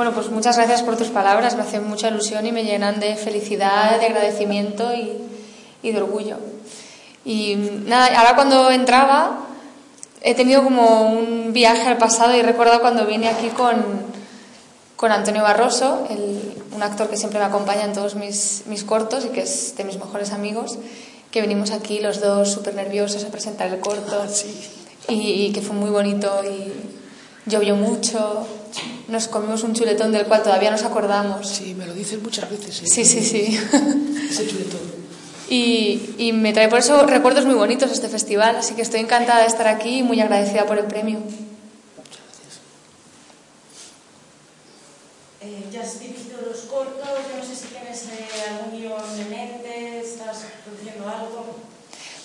Bueno, 0.00 0.14
pues 0.14 0.30
muchas 0.30 0.56
gracias 0.56 0.80
por 0.82 0.96
tus 0.96 1.08
palabras, 1.08 1.56
me 1.56 1.62
hacen 1.62 1.86
mucha 1.86 2.08
ilusión 2.08 2.46
y 2.46 2.52
me 2.52 2.64
llenan 2.64 3.00
de 3.00 3.16
felicidad, 3.16 4.00
de 4.00 4.06
agradecimiento 4.06 4.94
y, 4.94 5.12
y 5.82 5.92
de 5.92 6.00
orgullo. 6.00 6.38
Y 7.22 7.56
nada, 7.84 8.06
ahora 8.18 8.34
cuando 8.34 8.70
entraba 8.70 9.40
he 10.22 10.34
tenido 10.34 10.64
como 10.64 11.02
un 11.02 11.52
viaje 11.52 11.86
al 11.86 11.98
pasado 11.98 12.34
y 12.34 12.38
he 12.38 12.42
recordado 12.42 12.80
cuando 12.80 13.04
vine 13.04 13.28
aquí 13.28 13.48
con, 13.48 13.76
con 14.96 15.12
Antonio 15.12 15.42
Barroso, 15.42 16.06
el, 16.08 16.54
un 16.74 16.82
actor 16.82 17.10
que 17.10 17.18
siempre 17.18 17.38
me 17.38 17.44
acompaña 17.44 17.84
en 17.84 17.92
todos 17.92 18.14
mis, 18.14 18.62
mis 18.68 18.84
cortos 18.84 19.26
y 19.26 19.28
que 19.28 19.42
es 19.42 19.76
de 19.76 19.84
mis 19.84 19.98
mejores 19.98 20.32
amigos, 20.32 20.78
que 21.30 21.42
venimos 21.42 21.72
aquí 21.72 22.00
los 22.00 22.22
dos 22.22 22.50
súper 22.50 22.74
nerviosos 22.74 23.22
a 23.24 23.28
presentar 23.28 23.68
el 23.68 23.80
corto. 23.80 24.24
Y, 25.08 25.44
y 25.44 25.52
que 25.52 25.60
fue 25.60 25.76
muy 25.76 25.90
bonito 25.90 26.40
y 26.42 26.72
llovió 27.44 27.76
mucho, 27.76 28.46
nos 29.10 29.28
comimos 29.28 29.62
un 29.64 29.74
chuletón 29.74 30.12
del 30.12 30.26
cual 30.26 30.42
todavía 30.42 30.70
nos 30.70 30.84
acordamos. 30.84 31.46
Sí, 31.48 31.74
me 31.74 31.86
lo 31.86 31.92
dicen 31.94 32.22
muchas 32.22 32.48
veces. 32.48 32.82
¿eh? 32.82 32.86
Sí, 32.86 33.04
sí, 33.04 33.22
sí. 33.22 33.60
Ese 34.30 34.46
chuletón. 34.46 34.80
Y, 35.48 36.14
y 36.16 36.32
me 36.32 36.52
trae 36.52 36.68
por 36.68 36.78
eso 36.78 37.04
recuerdos 37.06 37.44
muy 37.44 37.56
bonitos 37.56 37.90
este 37.90 38.08
festival, 38.08 38.54
así 38.54 38.74
que 38.74 38.82
estoy 38.82 39.00
encantada 39.00 39.40
de 39.40 39.48
estar 39.48 39.66
aquí 39.66 39.98
y 39.98 40.02
muy 40.04 40.20
agradecida 40.20 40.64
por 40.64 40.78
el 40.78 40.84
premio. 40.84 41.18
Muchas 41.18 42.20
gracias. 42.24 42.60
Eh, 45.40 45.64
ya 45.72 45.80
has 45.82 45.98
dirigido 45.98 46.38
los 46.48 46.60
cortos, 46.60 47.08
yo 47.32 47.36
no 47.36 47.44
sé 47.44 47.56
si 47.56 47.66
tienes 47.66 48.04
eh, 48.04 48.28
algún 48.48 48.78
guion 48.78 49.20
en 49.20 49.28
mente, 49.28 50.00
estás 50.00 50.44
produciendo 50.64 51.08
algo. 51.08 51.56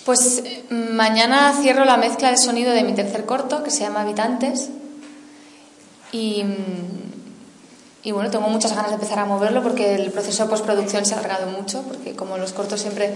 Pues 0.04 0.42
eh, 0.44 0.64
mañana 0.70 1.52
cierro 1.60 1.84
la 1.84 1.96
mezcla 1.96 2.30
de 2.30 2.36
sonido 2.36 2.72
de 2.72 2.84
mi 2.84 2.94
tercer 2.94 3.24
corto, 3.26 3.64
que 3.64 3.72
se 3.72 3.80
llama 3.80 4.02
Habitantes. 4.02 4.70
Y, 6.12 6.44
y 8.02 8.12
bueno, 8.12 8.30
tengo 8.30 8.48
muchas 8.48 8.72
ganas 8.72 8.90
de 8.90 8.94
empezar 8.94 9.18
a 9.18 9.24
moverlo 9.24 9.62
porque 9.62 9.96
el 9.96 10.12
proceso 10.12 10.44
de 10.44 10.50
postproducción 10.50 11.04
se 11.04 11.14
ha 11.14 11.18
alargado 11.18 11.48
mucho, 11.48 11.82
porque 11.82 12.14
como 12.14 12.38
los 12.38 12.52
cortos 12.52 12.80
siempre, 12.80 13.14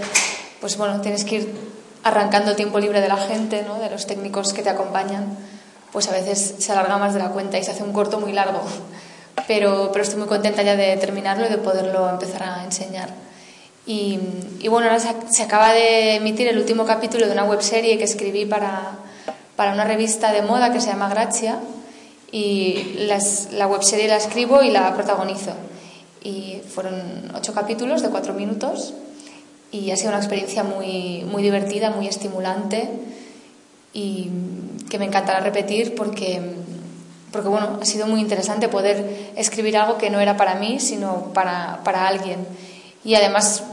pues 0.60 0.76
bueno, 0.76 1.00
tienes 1.00 1.24
que 1.24 1.36
ir 1.36 1.54
arrancando 2.02 2.56
tiempo 2.56 2.80
libre 2.80 3.00
de 3.00 3.08
la 3.08 3.16
gente, 3.16 3.62
¿no? 3.62 3.78
de 3.78 3.90
los 3.90 4.06
técnicos 4.06 4.52
que 4.52 4.62
te 4.62 4.70
acompañan, 4.70 5.36
pues 5.92 6.08
a 6.08 6.12
veces 6.12 6.56
se 6.58 6.72
alarga 6.72 6.98
más 6.98 7.14
de 7.14 7.20
la 7.20 7.28
cuenta 7.28 7.58
y 7.58 7.62
se 7.62 7.70
hace 7.70 7.82
un 7.82 7.92
corto 7.92 8.18
muy 8.18 8.32
largo. 8.32 8.62
Pero, 9.46 9.90
pero 9.92 10.02
estoy 10.02 10.18
muy 10.18 10.28
contenta 10.28 10.62
ya 10.62 10.76
de 10.76 10.96
terminarlo 10.96 11.46
y 11.46 11.48
de 11.48 11.58
poderlo 11.58 12.08
empezar 12.08 12.42
a 12.42 12.64
enseñar. 12.64 13.10
Y, 13.86 14.18
y 14.58 14.68
bueno, 14.68 14.88
ahora 14.88 15.00
se, 15.00 15.14
se, 15.30 15.42
acaba 15.42 15.72
de 15.72 16.16
emitir 16.16 16.46
el 16.48 16.58
último 16.58 16.84
capítulo 16.84 17.26
de 17.26 17.32
una 17.32 17.44
webserie 17.44 17.96
que 17.96 18.04
escribí 18.04 18.44
para, 18.44 18.98
para 19.56 19.72
una 19.72 19.84
revista 19.84 20.32
de 20.32 20.42
moda 20.42 20.72
que 20.72 20.80
se 20.80 20.88
llama 20.88 21.08
Gracia 21.08 21.58
y 22.32 22.94
las, 23.06 23.52
la 23.52 23.66
webserie 23.66 24.08
la 24.08 24.16
escribo 24.16 24.62
y 24.62 24.70
la 24.70 24.94
protagonizo. 24.94 25.52
Y 26.22 26.60
fueron 26.68 27.32
ocho 27.34 27.54
capítulos 27.54 28.02
de 28.02 28.10
cuatro 28.10 28.34
minutos 28.34 28.94
y 29.72 29.90
ha 29.90 29.96
sido 29.96 30.10
una 30.10 30.18
experiencia 30.18 30.64
muy, 30.64 31.24
muy 31.24 31.42
divertida, 31.42 31.90
muy 31.90 32.06
estimulante 32.06 32.90
y 33.92 34.30
que 34.88 34.98
me 34.98 35.06
encantará 35.06 35.40
repetir 35.40 35.94
porque, 35.94 36.40
porque 37.32 37.48
bueno, 37.48 37.78
ha 37.80 37.84
sido 37.84 38.06
muy 38.06 38.20
interesante 38.20 38.68
poder 38.68 39.32
escribir 39.36 39.76
algo 39.76 39.98
que 39.98 40.10
no 40.10 40.20
era 40.20 40.36
para 40.36 40.56
mí, 40.56 40.78
sino 40.78 41.32
para, 41.32 41.80
para 41.84 42.06
alguien. 42.06 42.46
Y 43.04 43.14
además 43.14 43.64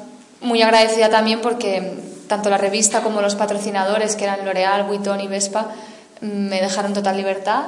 muy 0.41 0.61
agradecida 0.61 1.09
también 1.09 1.41
porque 1.41 1.93
tanto 2.27 2.49
la 2.49 2.57
revista 2.57 3.01
como 3.01 3.21
los 3.21 3.35
patrocinadores, 3.35 4.15
que 4.15 4.23
eran 4.23 4.45
L'Oreal, 4.45 4.83
Vuitton 4.83 5.19
y 5.21 5.27
Vespa, 5.27 5.71
me 6.21 6.61
dejaron 6.61 6.93
total 6.93 7.17
libertad 7.17 7.65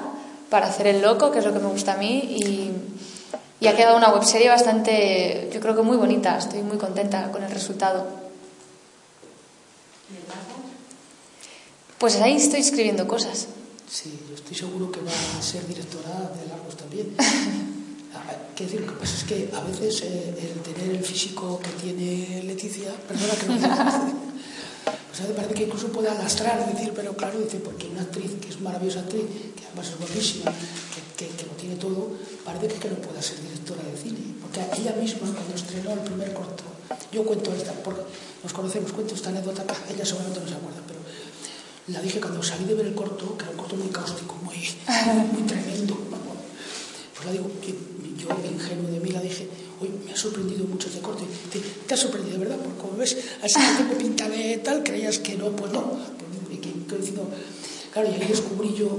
para 0.50 0.68
hacer 0.68 0.88
el 0.88 1.02
loco, 1.02 1.32
que 1.32 1.40
es 1.40 1.46
lo 1.46 1.54
que 1.54 1.60
me 1.60 1.68
gusta 1.68 1.94
a 1.94 1.98
mí, 1.98 2.20
y, 2.20 2.72
y 3.60 3.68
ha 3.68 3.76
quedado 3.76 3.98
una 3.98 4.14
webserie 4.14 4.50
bastante, 4.50 5.50
yo 5.54 5.60
creo 5.60 5.76
que 5.76 5.82
muy 5.82 5.98
bonita, 5.98 6.38
estoy 6.38 6.62
muy 6.62 6.78
contenta 6.78 7.32
con 7.32 7.44
el 7.44 7.52
resultado. 7.52 8.08
¿Y 10.10 10.16
el? 10.16 10.24
Pues 11.98 12.16
ahí 12.22 12.38
estoy 12.38 12.62
escribiendo 12.62 13.08
cosas. 13.08 13.48
Sí, 13.90 14.20
yo 14.30 14.36
estoy 14.36 14.56
seguro 14.56 14.92
que 14.92 15.02
va 15.02 15.12
a 15.38 15.42
ser 15.42 15.68
directora 15.68 16.32
de 16.40 16.48
largos 16.48 16.78
también. 16.78 17.16
Qué 18.56 18.66
decir, 18.66 18.82
lo 18.82 18.88
que 18.88 19.00
pasa 19.00 19.16
es 19.16 19.24
que 19.24 19.50
a 19.56 19.62
veces 19.62 20.02
eh, 20.02 20.54
el 20.54 20.60
tener 20.62 20.90
el 20.90 21.02
físico 21.02 21.62
que 21.64 21.70
tiene 21.82 22.44
Leticia, 22.44 22.92
perdona 23.08 23.34
que 23.36 23.48
no 23.48 23.56
o 25.20 25.26
sea, 25.26 25.36
parece 25.36 25.54
que 25.54 25.64
incluso 25.64 25.88
puede 25.92 26.08
alastrar, 26.08 26.66
decir, 26.72 26.94
pero 26.96 27.16
claro, 27.16 27.40
dice, 27.40 27.58
porque 27.60 27.88
una 27.88 28.02
actriz 28.02 28.32
que 28.40 28.48
es 28.48 28.62
maravillosa 28.62 29.02
actriz, 29.02 29.26
que 29.56 29.66
además 29.66 29.90
es 29.90 29.98
guapísima, 30.00 30.46
que, 30.48 31.26
que, 31.26 31.36
que 31.36 31.46
lo 31.46 31.52
tiene 31.54 31.76
todo, 31.76 32.12
parece 32.46 32.68
que, 32.68 32.76
que 32.76 32.90
no 32.90 32.96
pueda 32.96 33.22
ser 33.22 33.42
directora 33.42 33.84
de 33.84 33.98
cine. 33.98 34.20
Porque 34.42 34.62
ella 34.80 34.96
misma, 34.96 35.28
cuando 35.28 35.56
estrenó 35.56 35.92
el 35.92 36.00
primer 36.00 36.34
corto, 36.34 36.64
yo 37.12 37.26
cuento 37.26 37.54
esta, 37.54 37.74
porque 37.84 38.02
nos 38.44 38.54
conocemos, 38.54 38.94
cuento 38.94 39.16
esta 39.16 39.30
anécdota, 39.30 39.66
ella 39.92 40.06
seguramente 40.06 40.40
no 40.40 40.48
se 40.48 40.56
acuerda, 40.56 40.82
pero 40.88 41.00
la 41.88 42.02
dije 42.02 42.22
cuando 42.22 42.42
salí 42.42 42.66
de 42.66 42.76
ver 42.76 42.86
el 42.86 42.96
corto, 42.96 43.38
que 43.38 43.44
era 43.44 43.52
un 43.52 43.58
corto 43.58 43.76
muy 43.76 43.90
cáustico, 43.90 44.36
muy, 44.44 44.56
muy 45.34 45.44
tremendo. 45.44 45.98
Pues 47.16 47.26
la 47.26 47.32
digo, 47.34 47.52
que 47.60 47.76
yo, 48.16 48.30
ingenuo 48.50 48.90
de 48.90 49.00
mí, 49.02 49.10
la 49.12 49.20
dije, 49.20 49.50
hoy 49.82 49.90
me 50.06 50.14
ha 50.14 50.16
sorprendido 50.16 50.66
mucho 50.66 50.88
este 50.88 51.02
corte. 51.02 51.24
Dice, 51.26 51.66
¿te 51.86 51.94
ha 51.94 51.98
sorprendido, 51.98 52.40
verdad? 52.40 52.58
Porque 52.58 52.80
como 52.80 52.98
ves, 52.98 53.18
así 53.44 53.60
que 53.60 53.84
tengo 53.84 53.98
tal, 55.10 55.18
creías 55.18 55.20
que 55.20 55.38
no, 55.38 55.56
pues 55.56 55.72
no. 55.72 56.00
Claro, 57.92 58.10
y 58.10 58.22
ahí 58.22 58.28
descubrí 58.28 58.74
yo 58.76 58.90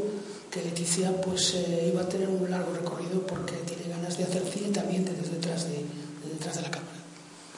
que 0.50 0.62
Leticia 0.62 1.12
pues 1.22 1.54
eh, 1.54 1.90
iba 1.92 2.02
a 2.02 2.08
tener 2.08 2.28
un 2.28 2.50
largo 2.50 2.72
recorrido 2.74 3.22
porque 3.22 3.54
tiene 3.66 3.88
ganas 3.88 4.18
de 4.18 4.24
hacer 4.24 4.42
cine 4.42 4.70
también 4.70 5.04
desde 5.04 5.30
detrás 5.30 5.64
de, 5.64 5.78
de 5.78 6.34
detrás 6.34 6.56
de 6.56 6.62
la 6.62 6.70
cámara. 6.70 6.98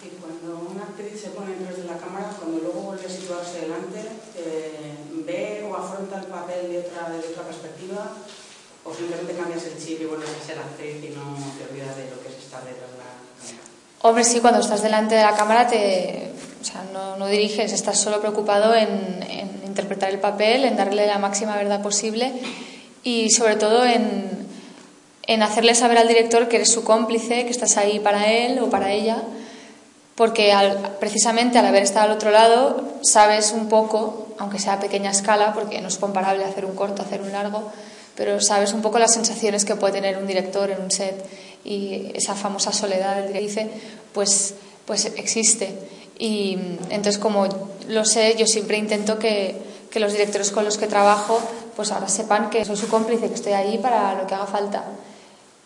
Y 0.04 0.08
cuando 0.20 0.68
una 0.70 0.82
actriz 0.82 1.20
se 1.20 1.30
pone 1.30 1.56
detrás 1.56 1.78
de 1.78 1.84
la 1.84 1.96
cámara, 1.96 2.36
cuando 2.38 2.58
luego 2.60 2.80
vuelve 2.92 3.06
a 3.06 3.08
situarse 3.08 3.60
delante, 3.60 4.00
eh, 4.36 4.92
ve 5.24 5.64
o 5.64 5.74
afronta 5.74 6.20
el 6.20 6.26
papel 6.26 6.68
de 6.68 6.78
otra, 6.80 7.08
de 7.08 7.18
otra 7.18 7.42
perspectiva, 7.44 8.12
o 8.84 8.92
simplemente 8.92 9.32
cambias 9.34 9.64
el 9.64 9.78
chip 9.78 10.02
y 10.02 10.04
vuelves 10.04 10.28
a 10.28 10.46
ser 10.46 10.58
actriz 10.58 10.96
y 11.00 11.16
no 11.16 11.38
te 11.56 11.72
olvidas 11.72 11.96
de 11.96 12.10
lo 12.10 12.20
que 12.20 12.28
es 12.28 12.44
estar 12.44 12.60
detrás 12.60 12.92
de 12.92 12.98
la 12.98 13.08
cámara. 13.08 13.22
Hombre, 14.02 14.24
sí, 14.24 14.40
cuando 14.40 14.60
estás 14.60 14.82
delante 14.82 15.14
de 15.14 15.22
la 15.22 15.34
cámara 15.34 15.66
te, 15.66 16.32
no, 17.18 17.26
diriges, 17.26 17.72
estás 17.72 17.98
solo 17.98 18.20
preocupado 18.20 18.74
en, 18.74 19.20
interpretar 19.66 20.10
el 20.10 20.18
papel, 20.18 20.64
en 20.64 20.76
darle 20.76 21.06
la 21.06 21.18
máxima 21.18 21.56
verdad 21.56 21.82
posible 21.82 22.30
y 23.02 23.30
sobre 23.30 23.56
todo 23.56 23.86
en, 23.86 24.46
en 25.26 25.42
hacerle 25.42 25.74
saber 25.74 25.98
al 25.98 26.08
director 26.08 26.48
que 26.48 26.56
eres 26.56 26.70
su 26.70 26.84
cómplice, 26.84 27.44
que 27.44 27.50
estás 27.50 27.78
ahí 27.78 27.98
para 27.98 28.30
él 28.30 28.58
o 28.58 28.68
para 28.68 28.92
ella, 28.92 29.22
porque 30.14 30.54
precisamente 31.00 31.58
al 31.58 31.66
haber 31.66 31.82
estado 31.82 32.06
al 32.06 32.12
otro 32.12 32.30
lado 32.30 32.84
sabes 33.02 33.52
un 33.52 33.68
poco, 33.68 34.28
aunque 34.38 34.58
sea 34.58 34.74
a 34.74 34.80
pequeña 34.80 35.10
escala, 35.10 35.54
porque 35.54 35.80
no 35.80 35.88
es 35.88 35.96
comparable 35.96 36.44
hacer 36.44 36.66
un 36.66 36.74
corto, 36.74 37.00
hacer 37.00 37.22
un 37.22 37.32
largo, 37.32 37.72
pero 38.14 38.40
sabes 38.40 38.74
un 38.74 38.82
poco 38.82 38.98
las 38.98 39.14
sensaciones 39.14 39.64
que 39.64 39.74
puede 39.74 39.94
tener 39.94 40.18
un 40.18 40.26
director 40.26 40.70
en 40.70 40.82
un 40.82 40.90
set 40.90 41.24
y 41.64 42.10
esa 42.14 42.34
famosa 42.34 42.72
soledad 42.72 43.16
del 43.16 43.32
dice, 43.32 43.70
pues, 44.12 44.54
pues 44.84 45.06
existe. 45.16 45.74
Y 46.18 46.58
entonces 46.90 47.18
como 47.18 47.46
lo 47.88 48.04
sé, 48.04 48.36
yo 48.38 48.46
siempre 48.46 48.76
intento 48.76 49.18
que, 49.18 49.60
que 49.90 50.00
los 50.00 50.12
directores 50.12 50.50
con 50.50 50.64
los 50.64 50.78
que 50.78 50.86
trabajo 50.86 51.40
pues 51.76 51.90
ahora 51.90 52.08
sepan 52.08 52.50
que 52.50 52.64
soy 52.64 52.76
su 52.76 52.88
cómplice, 52.88 53.28
que 53.28 53.34
estoy 53.34 53.52
ahí 53.52 53.78
para 53.78 54.14
lo 54.14 54.26
que 54.26 54.34
haga 54.34 54.46
falta. 54.46 54.84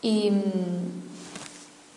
Y, 0.02 0.30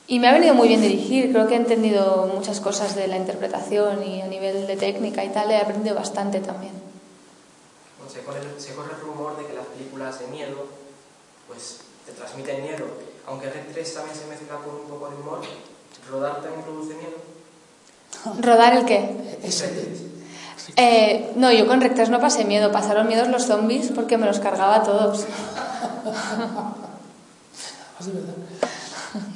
y 0.08 0.20
me 0.20 0.28
ha 0.28 0.34
venido 0.34 0.56
muy 0.56 0.68
bien 0.68 0.82
dirigir, 0.82 1.32
creo 1.32 1.48
que 1.48 1.54
he 1.54 1.58
entendido 1.58 2.30
muchas 2.34 2.60
cosas 2.60 2.96
de 2.96 3.08
la 3.08 3.18
interpretación 3.18 4.04
y 4.04 4.22
a 4.22 4.28
nivel 4.28 4.66
de 4.66 4.76
técnica 4.76 5.24
y 5.24 5.30
tal, 5.30 5.52
he 5.52 5.58
aprendido 5.58 5.96
bastante 5.96 6.40
también. 6.40 6.74
Bueno, 7.98 8.12
se, 8.12 8.22
corre, 8.22 8.40
se 8.58 8.74
corre 8.74 8.94
el 8.96 9.02
rumor 9.02 9.38
de 9.38 9.46
que 9.46 9.54
las 9.54 9.68
películas 9.68 10.20
de 10.20 10.28
miedo 10.28 10.66
pues 11.48 11.82
te 12.06 12.12
transmiten 12.14 12.64
miedo, 12.64 12.86
aunque 13.28 13.50
Red 13.50 13.72
3 13.74 13.94
también 13.94 14.16
se 14.16 14.26
mezcla 14.28 14.58
con 14.58 14.76
un 14.76 14.88
poco 14.88 15.10
de 15.10 15.16
humor, 15.18 15.42
¿rodar 16.10 16.42
también 16.42 16.64
produce 16.64 16.96
miedo? 16.96 17.18
¿Rodar 18.42 18.74
el 18.76 18.86
qué? 18.86 19.10
Eh, 20.76 21.32
no, 21.36 21.52
yo 21.52 21.68
con 21.68 21.82
Rec 21.82 21.96
3 21.96 22.10
no 22.10 22.20
pasé 22.20 22.46
miedo, 22.46 22.72
pasaron 22.72 23.08
miedos 23.08 23.28
los 23.28 23.46
zombies 23.46 23.92
porque 23.94 24.18
me 24.18 24.26
los 24.26 24.40
cargaba 24.40 24.76
a 24.76 24.84
todos. 24.84 25.26
de 28.06 28.12
verdad. 28.12 28.34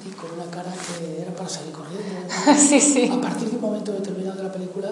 Y 0.06 0.10
con 0.12 0.32
una 0.32 0.46
cara 0.52 0.72
que 0.72 1.22
era 1.22 1.32
para 1.34 1.50
salir 1.50 1.72
corriendo. 1.74 2.04
sí, 2.58 2.80
sí. 2.80 3.10
A 3.12 3.20
partir 3.22 3.50
de 3.50 3.56
un 3.56 3.62
momento 3.62 3.92
determinado 3.92 4.38
de 4.38 4.44
la 4.44 4.52
película, 4.52 4.92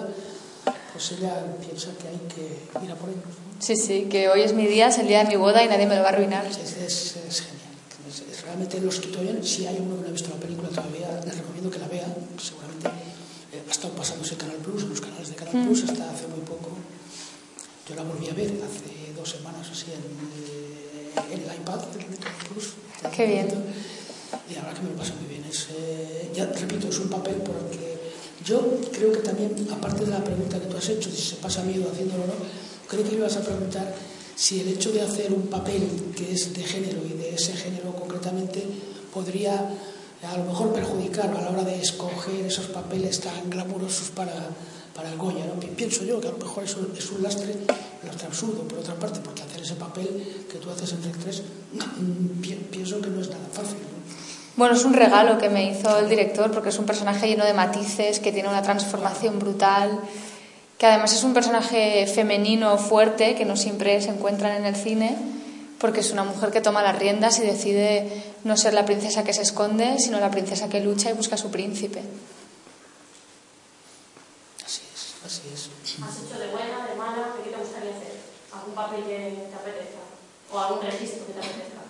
pues 0.92 1.12
ella 1.12 1.34
piensa 1.60 1.88
que 2.00 2.08
hay 2.08 2.20
que 2.34 2.84
ir 2.84 2.90
a 2.92 2.94
por 2.96 3.08
ellos. 3.08 3.22
¿no? 3.24 3.32
Sí, 3.62 3.76
sí, 3.76 4.08
que 4.10 4.28
hoy 4.28 4.42
es 4.42 4.52
mi 4.54 4.66
día, 4.66 4.88
es 4.88 4.98
el 4.98 5.06
día 5.08 5.22
de 5.22 5.28
mi 5.28 5.36
boda 5.36 5.62
y 5.64 5.68
nadie 5.68 5.86
me 5.86 5.94
lo 5.96 6.02
va 6.02 6.08
a 6.08 6.12
arruinar. 6.12 6.44
Es, 6.46 6.58
es- 6.58 7.16
es 7.16 7.40
genial. 7.40 7.60
Realmente 8.44 8.80
los 8.80 8.98
que 8.98 9.08
todavía, 9.08 9.34
si 9.42 9.66
hay 9.66 9.78
uno 9.80 9.94
que 9.96 10.02
no 10.02 10.08
ha 10.08 10.12
visto 10.12 10.28
la 10.30 10.36
película 10.40 10.68
todavía, 10.68 11.08
les 11.24 11.38
recomiendo 11.38 11.70
que 11.70 11.78
la 11.78 11.86
vea. 11.88 12.06
Seguramente 12.42 12.90
ha 13.72 13.74
estado 13.74 13.94
pasándose 13.94 14.36
Canal 14.36 14.58
Plus, 14.58 14.82
en 14.82 14.90
los 14.90 15.00
canales 15.00 15.30
de 15.30 15.34
Canal 15.34 15.66
Plus, 15.66 15.84
hasta 15.84 16.10
hace 16.10 16.28
muy 16.28 16.40
poco. 16.40 16.76
Yo 17.88 17.94
la 17.94 18.02
volví 18.02 18.28
a 18.28 18.34
ver 18.34 18.52
hace 18.60 19.16
dos 19.16 19.30
semanas 19.30 19.66
así 19.72 19.86
en, 19.88 20.04
eh, 20.44 21.32
en 21.32 21.40
el 21.40 21.56
iPad 21.56 21.80
de 21.88 22.04
Canal 22.04 22.18
Plus. 22.52 22.74
Qué 23.16 23.26
bien. 23.26 23.48
Y 24.50 24.54
la 24.54 24.60
verdad 24.60 24.76
que 24.76 24.82
me 24.82 24.90
lo 24.90 24.96
pasa 24.96 25.14
muy 25.14 25.26
bien. 25.26 25.42
Es, 25.48 25.68
eh, 25.72 26.30
ya 26.34 26.44
repito, 26.52 26.88
es 26.88 26.98
un 26.98 27.08
papel 27.08 27.36
por 27.36 27.56
el 27.56 27.78
que 27.78 27.96
yo 28.44 28.78
creo 28.92 29.10
que 29.10 29.20
también, 29.20 29.66
aparte 29.72 30.04
de 30.04 30.10
la 30.10 30.22
pregunta 30.22 30.60
que 30.60 30.66
tú 30.66 30.76
has 30.76 30.88
hecho, 30.90 31.10
si 31.10 31.22
se 31.22 31.36
pasa 31.36 31.62
miedo 31.62 31.90
haciéndolo 31.90 32.24
o 32.24 32.26
no, 32.26 32.34
creo 32.88 33.08
que 33.08 33.14
ibas 33.14 33.38
a 33.38 33.40
preguntar 33.40 33.94
si 34.36 34.60
el 34.60 34.68
hecho 34.68 34.92
de 34.92 35.00
hacer 35.00 35.32
un 35.32 35.46
papel 35.46 36.12
que 36.14 36.30
es 36.30 36.52
de 36.52 36.62
género 36.62 37.00
y 37.06 37.16
de 37.16 37.36
ese 37.36 37.54
género 37.54 37.94
concretamente 37.94 38.66
podría 39.14 39.70
a 40.30 40.36
lo 40.38 40.44
mejor 40.44 40.72
perjudicar 40.72 41.26
a 41.36 41.40
la 41.40 41.50
hora 41.50 41.64
de 41.64 41.80
escoger 41.80 42.46
esos 42.46 42.66
papeles 42.66 43.20
tan 43.20 43.50
glamurosos 43.50 44.10
para, 44.10 44.32
para 44.94 45.08
el 45.10 45.16
Goya. 45.18 45.44
¿no? 45.46 45.58
Pi- 45.60 45.66
Pienso 45.68 46.04
yo 46.04 46.20
que 46.20 46.28
a 46.28 46.30
lo 46.32 46.38
mejor 46.38 46.64
eso 46.64 46.78
es 46.96 47.10
un 47.10 47.22
lastre, 47.22 47.52
un 47.52 48.08
lastre 48.08 48.26
absurdo, 48.28 48.62
por 48.62 48.78
otra 48.78 48.94
parte, 48.94 49.20
porque 49.20 49.42
hacer 49.42 49.62
ese 49.62 49.74
papel 49.74 50.46
que 50.50 50.58
tú 50.58 50.70
haces 50.70 50.92
en 50.92 51.02
Rec 51.02 51.16
3, 51.18 51.42
mm, 51.72 52.40
pi- 52.40 52.54
pienso 52.70 53.00
que 53.00 53.08
no 53.10 53.20
es 53.20 53.28
nada 53.28 53.46
fácil. 53.52 53.78
¿no? 53.78 54.02
Bueno, 54.56 54.74
es 54.76 54.84
un 54.84 54.92
regalo 54.92 55.38
que 55.38 55.48
me 55.48 55.70
hizo 55.70 55.98
el 55.98 56.08
director 56.08 56.50
porque 56.52 56.68
es 56.68 56.78
un 56.78 56.84
personaje 56.86 57.26
lleno 57.26 57.44
de 57.44 57.54
matices, 57.54 58.20
que 58.20 58.32
tiene 58.32 58.48
una 58.48 58.62
transformación 58.62 59.38
brutal, 59.38 59.98
que 60.78 60.86
además 60.86 61.12
es 61.14 61.24
un 61.24 61.32
personaje 61.32 62.06
femenino 62.06 62.76
fuerte 62.78 63.34
que 63.34 63.44
no 63.44 63.56
siempre 63.56 64.00
se 64.02 64.10
encuentran 64.10 64.56
en 64.56 64.66
el 64.66 64.76
cine, 64.76 65.16
porque 65.82 65.98
es 65.98 66.12
una 66.12 66.22
mujer 66.22 66.52
que 66.52 66.60
toma 66.60 66.80
las 66.80 66.96
riendas 66.96 67.40
y 67.40 67.42
decide 67.42 68.22
no 68.44 68.56
ser 68.56 68.72
la 68.72 68.84
princesa 68.84 69.24
que 69.24 69.32
se 69.32 69.42
esconde, 69.42 69.98
sino 69.98 70.20
la 70.20 70.30
princesa 70.30 70.68
que 70.68 70.78
lucha 70.78 71.10
y 71.10 71.12
busca 71.12 71.34
a 71.34 71.38
su 71.38 71.50
príncipe. 71.50 72.00
Así 74.64 74.82
es, 74.94 75.14
así 75.26 75.42
es. 75.52 75.68
¿Has 76.00 76.22
hecho 76.22 76.38
de 76.38 76.46
buena, 76.52 76.86
de 76.86 76.94
mala? 76.94 77.34
¿De 77.36 77.42
qué 77.42 77.50
te 77.50 77.56
gustaría 77.56 77.90
hacer? 77.90 78.14
¿Algún 78.54 78.74
papel 78.74 79.02
que 79.02 79.48
te 79.50 79.56
apetezca? 79.56 79.98
¿O 80.52 80.58
algún 80.60 80.82
registro 80.82 81.26
que 81.26 81.32
te 81.32 81.40
apetezca? 81.40 81.80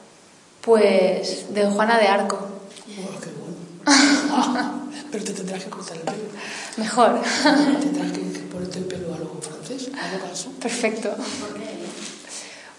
Pues 0.62 1.52
de 1.52 1.66
Juana 1.66 1.98
de 1.98 2.06
Arco. 2.06 2.38
Oh, 2.38 3.20
qué 3.20 3.28
bueno. 3.36 4.88
Pero 5.12 5.24
te 5.24 5.32
tendrás 5.34 5.64
que 5.64 5.68
cortar 5.68 5.98
el 5.98 6.02
pelo. 6.04 6.28
Mejor. 6.78 7.20
Tendrás 7.20 8.12
que, 8.12 8.20
ponerte 8.50 8.78
el 8.78 8.86
pelo 8.86 9.14
a 9.14 9.18
lo 9.18 9.38
francés, 9.42 9.90
a 9.92 10.48
lo. 10.48 10.52
Perfecto. 10.60 11.10
¿Por 11.10 11.60
qué? 11.60 11.81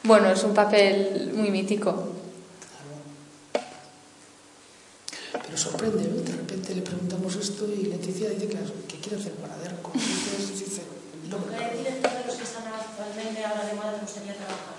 Bueno, 0.03 0.29
es 0.31 0.43
un 0.43 0.53
papel 0.53 1.31
muy 1.35 1.49
mítico. 1.49 1.91
Claro. 1.93 3.73
Pero 5.45 5.57
sorprende, 5.57 6.03
¿no? 6.09 6.21
De 6.21 6.31
repente 6.33 6.75
le 6.75 6.81
preguntamos 6.81 7.35
esto 7.35 7.65
y 7.67 7.83
Leticia 7.85 8.29
dice 8.29 8.47
que, 8.47 8.57
que 8.87 8.99
quiere 8.99 9.17
hacer. 9.19 9.33
Como 9.81 9.95
dices, 9.95 10.59
dice, 10.59 10.81
no, 11.29 11.37
¿Con 11.37 11.49
qué 11.49 11.77
director 11.77 12.11
de 12.11 12.25
los 12.27 12.35
que 12.35 12.43
están 12.43 12.63
actualmente 12.67 13.43
ahora 13.45 13.65
de 13.65 13.73
moda 13.75 13.93
te 13.93 14.01
gustaría 14.01 14.33
trabajar? 14.35 14.73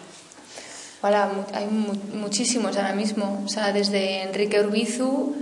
Hola, 1.02 1.46
hay 1.54 1.66
mu- 1.66 1.94
muchísimos 2.18 2.76
ahora 2.76 2.92
mismo. 2.94 3.42
O 3.44 3.48
sea, 3.48 3.72
desde 3.72 4.22
Enrique 4.22 4.60
Urbizu, 4.60 5.36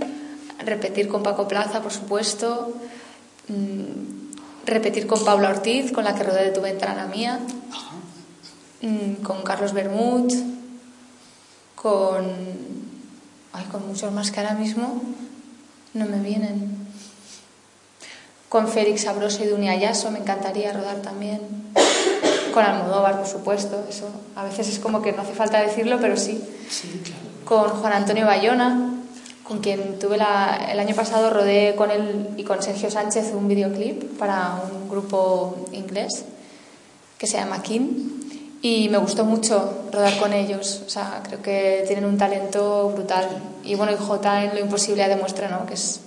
repetir 0.65 1.07
con 1.07 1.23
Paco 1.23 1.47
Plaza, 1.47 1.81
por 1.81 1.91
supuesto, 1.91 2.73
mm, 3.47 4.65
repetir 4.65 5.07
con 5.07 5.23
Paula 5.25 5.49
Ortiz, 5.49 5.91
con 5.91 6.03
la 6.05 6.15
que 6.15 6.23
rodé 6.23 6.45
de 6.45 6.51
tu 6.51 6.61
ventana 6.61 7.07
mía, 7.07 7.39
Ajá. 7.71 7.92
Mm, 8.83 9.23
con 9.23 9.41
Carlos 9.43 9.73
Bermud, 9.73 10.31
con. 11.75 12.25
Ay, 13.53 13.65
con 13.71 13.87
muchos 13.87 14.11
más 14.11 14.31
que 14.31 14.39
ahora 14.39 14.53
mismo 14.55 15.01
no 15.93 16.05
me 16.05 16.19
vienen. 16.19 16.77
Con 18.49 18.67
Félix 18.67 19.01
Sabroso 19.03 19.43
y 19.43 19.47
Dunia 19.47 19.71
Ayaso 19.71 20.11
me 20.11 20.19
encantaría 20.19 20.73
rodar 20.73 20.97
también. 21.01 21.41
Con 22.53 22.63
Almodóvar, 22.63 23.17
por 23.17 23.27
supuesto, 23.27 23.83
eso 23.89 24.07
a 24.35 24.43
veces 24.43 24.67
es 24.69 24.79
como 24.79 25.01
que 25.01 25.11
no 25.11 25.23
hace 25.23 25.33
falta 25.33 25.59
decirlo, 25.61 25.97
pero 25.99 26.17
sí. 26.17 26.39
Sí, 26.69 27.01
claro. 27.03 27.23
Con 27.45 27.79
Juan 27.81 27.93
Antonio 27.93 28.25
Bayona, 28.27 28.93
con 29.43 29.59
quien 29.59 29.97
tuve 29.99 30.17
la- 30.17 30.67
el 30.71 30.79
año 30.79 30.95
pasado 30.95 31.29
rodé 31.31 31.73
con 31.75 31.89
él 31.91 32.29
y 32.37 32.43
con 32.43 32.61
Sergio 32.61 32.89
Sánchez 32.91 33.33
un 33.33 33.47
videoclip 33.47 34.17
para 34.19 34.61
un 34.71 34.87
grupo 34.87 35.65
inglés 35.71 36.25
que 37.17 37.25
se 37.27 37.37
llama 37.37 37.61
Kin 37.63 38.12
y 38.63 38.87
me 38.87 38.97
gustó 38.97 39.25
mucho 39.25 39.83
rodar 39.91 40.17
con 40.17 40.31
ellos. 40.31 40.83
O 40.87 40.89
sea, 40.89 41.21
creo 41.21 41.41
que 41.41 41.83
tienen 41.85 42.05
un 42.05 42.17
talento 42.17 42.89
brutal. 42.95 43.27
Y 43.61 43.75
bueno, 43.75 43.91
y 43.91 43.97
J 43.97 44.43
en 44.45 44.55
Lo 44.55 44.61
Imposible 44.61 45.05
demuestra 45.09 45.49
¿no? 45.49 45.65
que 45.65 45.73
es 45.73 45.99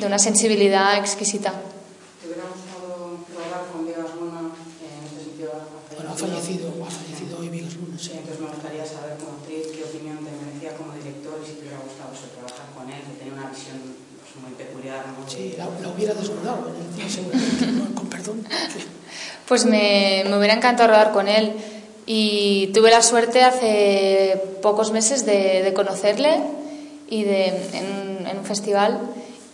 de 0.00 0.06
una 0.06 0.18
sensibilidad 0.18 0.96
exquisita. 0.96 1.52
¿Te 1.52 2.28
hubiera 2.28 2.48
gustado 2.48 3.20
rodar 3.28 3.68
con 3.70 3.84
Diego 3.84 4.08
Luna 4.08 4.56
en 4.80 5.04
este 5.04 5.20
sitio? 5.28 5.52
Bueno, 5.94 6.12
ha 6.12 6.16
fallecido, 6.16 6.72
ha 6.80 6.90
fallecido 6.90 7.38
hoy 7.38 7.48
Vigas 7.50 7.76
Luna, 7.76 7.98
Sí, 8.00 8.12
entonces 8.16 8.40
me 8.40 8.48
gustaría 8.48 8.86
saber 8.86 9.20
como 9.20 9.36
actriz 9.36 9.68
qué 9.68 9.84
opinión 9.84 10.16
te 10.24 10.32
merecía 10.32 10.72
como 10.80 10.96
director 10.96 11.36
y 11.44 11.44
si 11.44 11.52
te 11.60 11.68
hubiera 11.68 11.84
gustado 11.84 12.08
eso, 12.16 12.32
trabajar 12.32 12.72
con 12.72 12.88
él, 12.88 13.04
que 13.04 13.20
tenía 13.20 13.36
una 13.36 13.52
visión 13.52 13.76
pues, 14.16 14.32
muy 14.40 14.56
peculiar. 14.56 15.04
Sí, 15.28 15.60
la, 15.60 15.68
la 15.68 15.92
hubiera 15.92 16.16
desnudado 16.16 16.72
en 16.72 16.80
el 16.80 16.88
cine 16.96 17.10
seguramente, 17.12 17.92
con 17.92 18.06
perdón. 18.08 18.40
Pues 19.48 19.64
me, 19.64 20.24
me 20.28 20.36
hubiera 20.38 20.54
encantado 20.54 20.88
rodar 20.88 21.12
con 21.12 21.28
él. 21.28 21.52
Y 22.06 22.68
tuve 22.74 22.90
la 22.90 23.02
suerte 23.02 23.42
hace 23.42 24.40
pocos 24.60 24.90
meses 24.90 25.24
de, 25.24 25.72
conocerle 25.74 26.40
y 27.08 27.24
de, 27.24 27.46
en, 27.46 28.38
un- 28.38 28.44
festival 28.44 28.98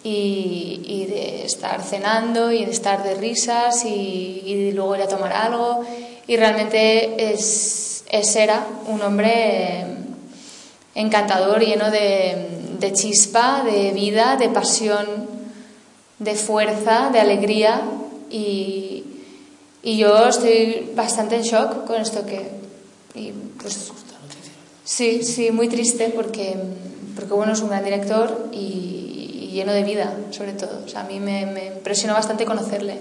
y, 0.03 1.07
de 1.11 1.45
estar 1.45 1.83
cenando 1.83 2.51
y 2.53 2.65
de 2.65 2.71
estar 2.71 3.03
de 3.03 3.15
risas 3.15 3.85
y, 3.85 4.43
y 4.47 4.73
luego 4.73 4.97
ir 4.97 5.03
a 5.03 5.09
tomar 5.09 5.33
algo. 5.33 5.85
Y 6.27 6.37
realmente 6.37 7.33
es, 7.33 8.05
es 8.11 8.37
era 8.37 8.67
un 8.87 9.03
hombre 9.03 9.85
encantador, 10.95 11.61
lleno 11.61 11.91
de, 11.91 12.37
de 12.79 12.93
chispa, 12.93 13.63
de 13.65 13.93
vida, 13.93 14.37
de 14.37 14.49
pasión, 14.49 15.07
de 16.19 16.35
fuerza, 16.35 17.11
de 17.13 17.21
alegría 17.21 17.83
y, 18.31 18.98
y 19.89 19.97
yo 19.97 20.29
estoy 20.29 20.91
bastante 20.95 21.37
en 21.37 21.41
shock 21.41 21.87
con 21.87 21.99
esto 21.99 22.27
que... 22.27 22.51
Y 23.15 23.33
pues 23.59 23.91
sí, 24.85 25.23
sí, 25.23 25.51
muy 25.51 25.69
triste 25.69 26.13
porque, 26.15 26.57
porque 27.17 27.33
bueno, 27.33 27.55
es 27.55 27.63
un 27.63 27.71
gran 27.71 27.83
director 27.83 28.51
y, 28.53 29.49
y 29.49 29.51
lleno 29.55 29.73
de 29.73 29.85
vida, 29.85 30.15
sobre 30.31 30.53
todo. 30.53 30.83
O 30.85 30.89
sea, 30.89 31.01
a 31.01 31.05
mí 31.05 31.21
me, 31.21 31.47
me 31.47 31.69
impresionó 31.69 32.13
bastante 32.13 32.45
conocerle. 32.45 33.01